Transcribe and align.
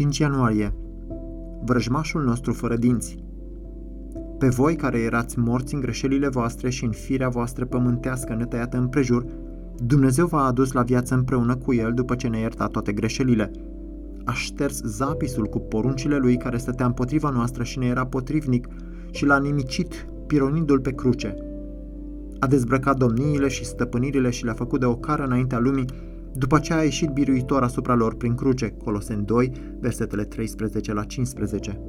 5 0.00 0.18
ianuarie 0.18 0.74
Vrăjmașul 1.64 2.22
nostru 2.22 2.52
fără 2.52 2.76
dinți 2.76 3.24
Pe 4.38 4.48
voi 4.48 4.76
care 4.76 4.98
erați 4.98 5.38
morți 5.38 5.74
în 5.74 5.80
greșelile 5.80 6.28
voastre 6.28 6.70
și 6.70 6.84
în 6.84 6.90
firea 6.90 7.28
voastră 7.28 7.64
pământească 7.64 8.34
netăiată 8.34 8.76
împrejur, 8.76 9.24
Dumnezeu 9.76 10.26
v-a 10.26 10.44
adus 10.44 10.72
la 10.72 10.82
viață 10.82 11.14
împreună 11.14 11.56
cu 11.56 11.74
El 11.74 11.92
după 11.94 12.14
ce 12.14 12.28
ne-a 12.28 12.40
iertat 12.40 12.70
toate 12.70 12.92
greșelile. 12.92 13.50
A 14.24 14.32
șters 14.32 14.82
zapisul 14.82 15.46
cu 15.46 15.58
poruncile 15.58 16.16
Lui 16.16 16.36
care 16.36 16.56
stătea 16.56 16.86
împotriva 16.86 17.30
noastră 17.30 17.62
și 17.62 17.78
ne 17.78 17.86
era 17.86 18.06
potrivnic 18.06 18.68
și 19.10 19.24
l-a 19.24 19.38
nimicit, 19.38 20.08
pironindu-l 20.26 20.80
pe 20.80 20.92
cruce. 20.92 21.36
A 22.38 22.46
dezbrăcat 22.46 22.96
domniile 22.96 23.48
și 23.48 23.64
stăpânirile 23.64 24.30
și 24.30 24.44
le-a 24.44 24.54
făcut 24.54 24.80
de 24.80 24.86
ocară 24.86 25.24
înaintea 25.24 25.58
lumii, 25.58 25.86
după 26.34 26.58
ce 26.58 26.74
a 26.74 26.82
ieșit 26.82 27.10
biruitor 27.10 27.62
asupra 27.62 27.94
lor 27.94 28.14
prin 28.14 28.34
cruce, 28.34 28.68
Coloseni 28.84 29.24
2, 29.24 29.52
versetele 29.80 30.24
13 30.24 30.92
la 30.92 31.04
15. 31.04 31.80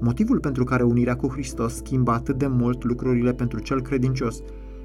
Motivul 0.00 0.38
pentru 0.38 0.64
care 0.64 0.82
unirea 0.82 1.16
cu 1.16 1.28
Hristos 1.28 1.74
schimbă 1.74 2.10
atât 2.10 2.38
de 2.38 2.46
mult 2.46 2.84
lucrurile 2.84 3.32
pentru 3.32 3.58
cel 3.58 3.82
credincios 3.82 4.42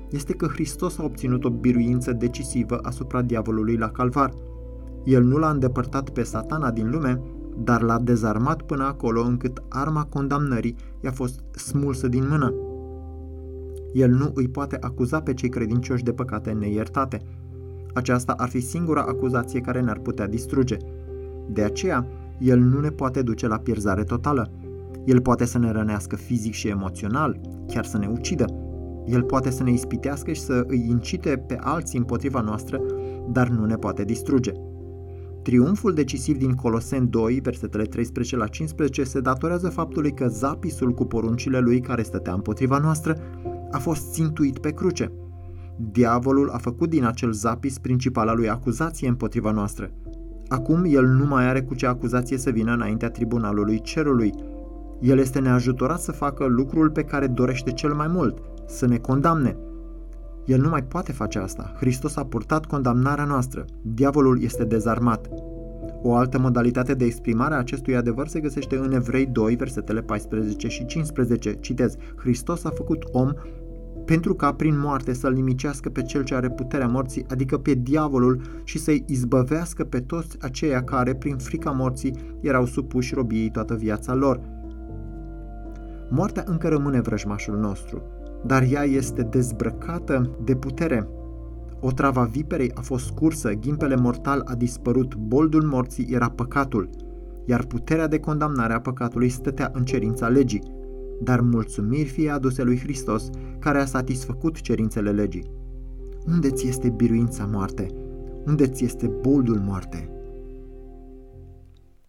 este 0.09 0.33
că 0.33 0.45
Hristos 0.45 0.97
a 0.97 1.03
obținut 1.03 1.43
o 1.43 1.49
biruință 1.49 2.11
decisivă 2.11 2.79
asupra 2.81 3.21
diavolului 3.21 3.77
la 3.77 3.89
calvar. 3.89 4.33
El 5.03 5.23
nu 5.23 5.37
l-a 5.37 5.49
îndepărtat 5.49 6.09
pe 6.09 6.23
satana 6.23 6.71
din 6.71 6.89
lume, 6.89 7.21
dar 7.57 7.81
l-a 7.81 7.99
dezarmat 7.99 8.61
până 8.61 8.83
acolo 8.83 9.21
încât 9.21 9.63
arma 9.69 10.05
condamnării 10.05 10.75
i-a 11.03 11.11
fost 11.11 11.43
smulsă 11.55 12.07
din 12.07 12.27
mână. 12.29 12.53
El 13.93 14.09
nu 14.09 14.31
îi 14.33 14.47
poate 14.47 14.77
acuza 14.79 15.21
pe 15.21 15.33
cei 15.33 15.49
credincioși 15.49 16.03
de 16.03 16.13
păcate 16.13 16.51
neiertate. 16.51 17.21
Aceasta 17.93 18.33
ar 18.37 18.49
fi 18.49 18.59
singura 18.59 19.01
acuzație 19.01 19.59
care 19.59 19.81
ne-ar 19.81 19.97
putea 19.97 20.27
distruge. 20.27 20.77
De 21.49 21.63
aceea, 21.63 22.07
el 22.39 22.59
nu 22.59 22.79
ne 22.79 22.89
poate 22.89 23.21
duce 23.21 23.47
la 23.47 23.57
pierzare 23.57 24.03
totală. 24.03 24.51
El 25.05 25.21
poate 25.21 25.45
să 25.45 25.57
ne 25.57 25.71
rănească 25.71 26.15
fizic 26.15 26.53
și 26.53 26.67
emoțional, 26.67 27.39
chiar 27.67 27.85
să 27.85 27.97
ne 27.97 28.07
ucidă. 28.07 28.45
El 29.05 29.23
poate 29.23 29.49
să 29.49 29.63
ne 29.63 29.71
ispitească 29.71 30.31
și 30.31 30.41
să 30.41 30.63
îi 30.67 30.85
incite 30.89 31.43
pe 31.47 31.57
alții 31.59 31.97
împotriva 31.97 32.41
noastră, 32.41 32.81
dar 33.31 33.47
nu 33.47 33.65
ne 33.65 33.75
poate 33.75 34.03
distruge. 34.03 34.51
Triumful 35.41 35.93
decisiv 35.93 36.37
din 36.37 36.51
Coloseni 36.51 37.07
2, 37.07 37.39
versetele 37.43 37.83
13 37.83 38.35
la 38.35 38.47
15, 38.47 39.03
se 39.03 39.19
datorează 39.19 39.69
faptului 39.69 40.13
că 40.13 40.27
zapisul 40.27 40.93
cu 40.93 41.05
poruncile 41.05 41.59
lui 41.59 41.79
care 41.79 42.01
stătea 42.01 42.33
împotriva 42.33 42.77
noastră 42.77 43.17
a 43.71 43.77
fost 43.77 44.11
țintuit 44.11 44.59
pe 44.59 44.71
cruce. 44.71 45.11
Diavolul 45.89 46.49
a 46.49 46.57
făcut 46.57 46.89
din 46.89 47.05
acel 47.05 47.31
zapis 47.31 47.77
principala 47.77 48.33
lui 48.33 48.49
acuzație 48.49 49.07
împotriva 49.07 49.51
noastră. 49.51 49.91
Acum 50.47 50.83
el 50.87 51.05
nu 51.05 51.25
mai 51.25 51.47
are 51.47 51.61
cu 51.61 51.75
ce 51.75 51.87
acuzație 51.87 52.37
să 52.37 52.49
vină 52.49 52.73
înaintea 52.73 53.09
tribunalului 53.09 53.81
cerului. 53.81 54.33
El 54.99 55.17
este 55.17 55.39
neajutorat 55.39 55.99
să 55.99 56.11
facă 56.11 56.45
lucrul 56.45 56.89
pe 56.89 57.03
care 57.03 57.27
dorește 57.27 57.71
cel 57.71 57.93
mai 57.93 58.07
mult, 58.07 58.37
să 58.67 58.87
ne 58.87 58.97
condamne. 58.97 59.57
El 60.45 60.61
nu 60.61 60.69
mai 60.69 60.83
poate 60.83 61.11
face 61.11 61.39
asta. 61.39 61.73
Hristos 61.77 62.15
a 62.15 62.25
purtat 62.25 62.65
condamnarea 62.65 63.25
noastră. 63.25 63.65
Diavolul 63.81 64.43
este 64.43 64.63
dezarmat. 64.63 65.29
O 66.03 66.15
altă 66.15 66.39
modalitate 66.39 66.93
de 66.93 67.05
exprimare 67.05 67.53
a 67.53 67.57
acestui 67.57 67.95
adevăr 67.95 68.27
se 68.27 68.39
găsește 68.39 68.77
în 68.77 68.91
Evrei 68.93 69.25
2, 69.25 69.55
versetele 69.55 70.01
14 70.01 70.67
și 70.67 70.85
15. 70.85 71.53
Citez, 71.53 71.95
Hristos 72.15 72.63
a 72.63 72.69
făcut 72.69 73.03
om 73.11 73.33
pentru 74.05 74.33
ca 74.33 74.53
prin 74.53 74.79
moarte 74.79 75.13
să-l 75.13 75.33
nimicească 75.33 75.89
pe 75.89 76.01
cel 76.01 76.23
ce 76.23 76.35
are 76.35 76.49
puterea 76.49 76.87
morții, 76.87 77.25
adică 77.29 77.57
pe 77.57 77.73
diavolul, 77.73 78.41
și 78.63 78.77
să-i 78.77 79.03
izbăvească 79.07 79.83
pe 79.83 79.99
toți 79.99 80.37
aceia 80.41 80.83
care, 80.83 81.15
prin 81.15 81.37
frica 81.37 81.71
morții, 81.71 82.15
erau 82.41 82.65
supuși 82.65 83.13
robiei 83.13 83.49
toată 83.49 83.75
viața 83.75 84.13
lor. 84.13 84.41
Moartea 86.09 86.43
încă 86.47 86.67
rămâne 86.67 87.01
vrăjmașul 87.01 87.57
nostru, 87.57 88.01
dar 88.45 88.63
ea 88.71 88.83
este 88.83 89.21
dezbrăcată 89.21 90.37
de 90.43 90.55
putere. 90.55 91.07
O 91.79 91.91
trava 91.91 92.23
viperei 92.23 92.71
a 92.73 92.81
fost 92.81 93.05
scursă, 93.05 93.51
ghimpele 93.51 93.95
mortal 93.95 94.41
a 94.45 94.55
dispărut, 94.55 95.15
boldul 95.15 95.63
morții 95.63 96.07
era 96.09 96.29
păcatul, 96.29 96.89
iar 97.45 97.63
puterea 97.63 98.07
de 98.07 98.19
condamnare 98.19 98.73
a 98.73 98.81
păcatului 98.81 99.29
stătea 99.29 99.71
în 99.73 99.83
cerința 99.83 100.27
legii. 100.27 100.79
Dar 101.23 101.39
mulțumiri 101.39 102.09
fie 102.09 102.29
aduse 102.29 102.63
lui 102.63 102.79
Hristos, 102.79 103.29
care 103.59 103.77
a 103.77 103.85
satisfăcut 103.85 104.61
cerințele 104.61 105.11
legii. 105.11 105.51
Unde 106.27 106.49
ți 106.49 106.67
este 106.67 106.89
biruința 106.89 107.45
moarte? 107.45 107.87
Unde 108.45 108.67
ți 108.67 108.83
este 108.83 109.07
boldul 109.07 109.59
moarte? 109.59 110.09